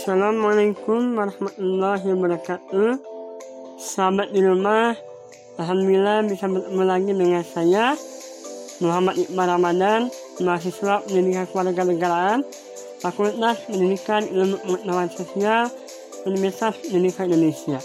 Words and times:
Assalamualaikum 0.00 1.12
warahmatullahi 1.12 2.08
wabarakatuh. 2.08 2.96
Sahabat 3.76 4.32
di 4.32 4.40
rumah 4.40 4.96
Alhamdulillah 5.60 6.24
bisa 6.24 6.48
bertemu 6.48 6.82
lagi 6.88 7.12
dengan 7.12 7.44
saya 7.44 7.92
Muhammad 8.80 9.20
Iqbal 9.20 9.60
Ramadan 9.60 10.08
Mahasiswa 10.40 11.04
Pendidikan 11.04 11.44
Keluarga 11.52 11.84
Negaraan 11.84 12.40
Fakultas 13.04 13.60
Pendidikan 13.68 14.24
Ilmu 14.24 14.56
Pengetahuan 14.64 15.12
Sosial 15.12 15.68
Universitas 16.24 16.80
Pendidikan 16.80 17.28
Indonesia. 17.28 17.84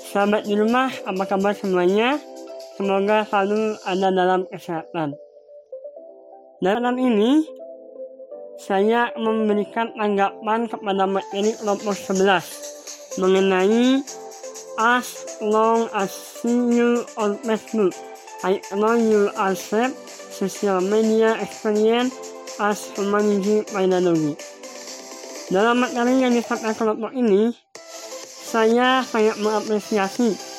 Sahabat 0.00 0.48
di 0.48 0.56
rumah, 0.56 0.88
apa 1.04 1.28
kabar 1.28 1.52
semuanya? 1.52 2.16
Semoga 2.80 3.28
selalu 3.28 3.76
ada 3.84 4.08
dalam 4.16 4.48
kesehatan. 4.48 5.12
Dalam 6.64 6.96
ini, 6.96 7.44
saya 8.56 9.12
memberikan 9.16 9.92
tanggapan 9.92 10.68
kepada 10.68 11.04
materi 11.04 11.52
kelompok 11.60 11.92
11 11.92 13.20
mengenai 13.20 14.00
as 14.76 15.24
long 15.40 15.88
as 15.96 16.12
you 16.44 17.04
on 17.16 17.36
Facebook. 17.44 17.92
I 18.44 18.60
know 18.76 18.96
you 18.96 19.32
accept 19.36 19.96
social 20.32 20.84
media 20.84 21.36
experience 21.40 22.12
as 22.60 22.92
humanity 22.96 23.64
pedagogy. 23.68 24.36
Dalam 25.48 25.84
materi 25.84 26.20
yang 26.20 26.34
disampaikan 26.34 26.76
kelompok 26.76 27.12
ini, 27.16 27.54
saya 28.46 29.00
sangat 29.04 29.36
mengapresiasi 29.40 30.56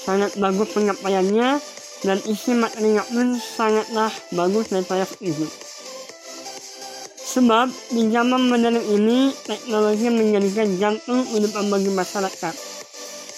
sangat 0.00 0.32
bagus 0.40 0.72
penyampaiannya 0.72 1.60
dan 2.00 2.18
isi 2.24 2.56
materinya 2.56 3.04
pun 3.04 3.36
sangatlah 3.36 4.08
bagus 4.32 4.72
dan 4.72 4.82
saya 4.82 5.04
setuju. 5.04 5.69
Sebab 7.30 7.70
di 7.94 8.10
zaman 8.10 8.50
modern 8.50 8.82
ini 8.90 9.30
teknologi 9.46 10.10
menjadikan 10.10 10.66
jantung 10.82 11.22
kehidupan 11.30 11.70
bagi 11.70 11.90
masyarakat. 11.94 12.54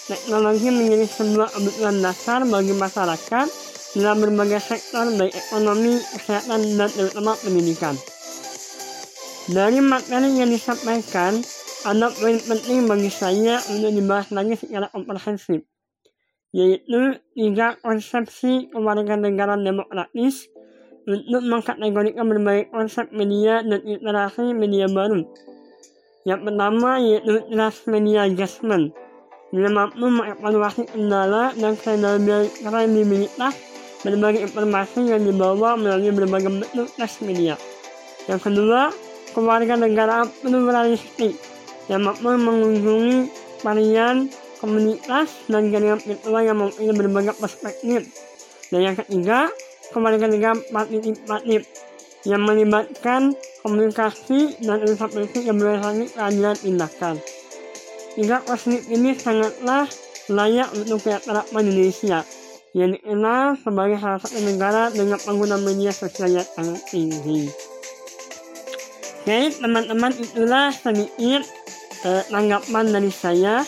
Teknologi 0.08 0.68
menjadi 0.72 1.04
sebuah 1.12 1.52
kebutuhan 1.52 2.00
dasar 2.00 2.40
bagi 2.48 2.72
masyarakat 2.72 3.46
dalam 3.92 4.16
berbagai 4.24 4.64
sektor 4.64 5.12
baik 5.12 5.36
ekonomi, 5.36 6.00
kesehatan, 6.00 6.80
dan 6.80 6.88
terutama 6.88 7.36
pendidikan. 7.36 7.92
Dari 9.52 9.84
materi 9.84 10.40
yang 10.40 10.48
disampaikan, 10.48 11.44
ada 11.84 12.08
poin 12.16 12.40
penting 12.40 12.88
bagi 12.88 13.12
saya 13.12 13.60
untuk 13.68 13.92
dibahas 13.92 14.32
lagi 14.32 14.56
secara 14.56 14.88
komprehensif, 14.88 15.68
yaitu 16.56 17.20
tiga 17.36 17.76
konsepsi 17.84 18.72
kewarganegaraan 18.72 19.60
demokratis 19.60 20.48
untuk 21.06 21.42
mengkategorikan 21.42 22.24
berbagai 22.26 22.70
konsep 22.70 23.10
media 23.10 23.62
dan 23.62 23.82
interaksi 23.82 24.54
media 24.54 24.86
baru. 24.86 25.26
Yang 26.22 26.40
pertama 26.46 26.90
yaitu 27.02 27.42
transmedia 27.50 28.30
adjustment, 28.30 28.94
yang 29.52 29.74
mampu 29.74 30.06
mengevaluasi 30.06 30.88
kendala 30.88 31.52
dan 31.58 31.76
kredibilitas 31.76 33.54
berbagai 34.02 34.48
informasi 34.48 35.12
yang 35.12 35.22
dibawa 35.22 35.74
melalui 35.76 36.14
berbagai 36.14 36.50
bentuk 36.50 36.88
transmedia. 36.94 37.54
Yang 38.30 38.40
kedua, 38.48 38.94
keluarga 39.34 39.74
negara 39.74 40.24
pluralistik 40.40 41.34
yang 41.90 42.06
mampu 42.06 42.30
mengunjungi 42.30 43.28
varian 43.60 44.30
komunitas 44.62 45.42
dan 45.50 45.74
jaringan 45.74 45.98
virtual 45.98 46.42
yang 46.42 46.58
mempunyai 46.62 46.94
berbagai 46.94 47.34
perspektif. 47.34 48.06
Dan 48.70 48.80
yang 48.86 48.96
ketiga, 48.96 49.50
kewarganegaraan 49.92 50.64
partisipatif 50.72 51.68
yang 52.24 52.42
melibatkan 52.42 53.36
komunikasi 53.62 54.58
dan 54.62 54.82
interpretasi 54.82 55.46
yang 55.46 55.58
berdasarkan 55.58 56.08
keadilan 56.10 56.56
tindakan. 56.58 57.14
Tiga 58.12 58.36
konsep 58.44 58.82
ini 58.92 59.16
sangatlah 59.16 59.88
layak 60.30 60.68
untuk 60.76 61.00
kita 61.02 61.18
terapkan 61.24 61.62
di 61.64 61.70
Indonesia 61.72 62.20
yang 62.72 62.96
dikenal 62.96 63.60
sebagai 63.60 63.96
salah 64.00 64.20
satu 64.20 64.38
negara 64.44 64.88
dengan 64.92 65.20
pengguna 65.20 65.56
media 65.60 65.92
sosial 65.92 66.40
yang 66.40 66.48
sangat 66.48 66.80
tinggi. 66.88 67.52
Oke, 69.22 69.54
teman-teman 69.54 70.12
itulah 70.18 70.74
sedikit 70.74 71.46
eh, 72.02 72.22
tanggapan 72.26 72.84
dari 72.90 73.12
saya. 73.12 73.62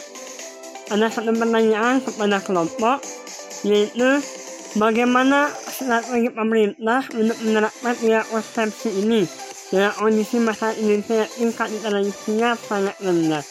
Ada 0.90 1.08
satu 1.08 1.32
pertanyaan 1.32 2.04
kepada 2.04 2.42
kelompok, 2.44 3.00
yaitu 3.64 4.20
bagaimana 4.76 5.48
strategi 5.74 6.30
pemerintah 6.30 7.02
untuk 7.10 7.38
menerapkan 7.42 7.98
tiga 7.98 8.22
konsepsi 8.30 8.94
ini 9.02 9.26
dengan 9.74 9.90
kondisi 9.98 10.38
masyarakat 10.38 10.78
Indonesia 10.78 11.26
yang 11.26 11.30
tingkat 11.34 11.68
literasinya 11.74 12.50
sangat 12.54 12.96
rendah. 13.02 13.44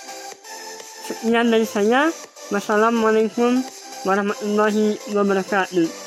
Sekian 1.04 1.52
dari 1.52 1.68
saya. 1.68 2.08
Wassalamualaikum 2.52 3.60
warahmatullahi 4.08 5.00
wabarakatuh. 5.12 6.03